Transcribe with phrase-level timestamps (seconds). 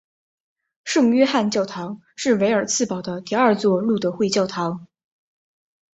[0.83, 4.87] 圣约翰教堂是维尔茨堡的第二座路德会教堂。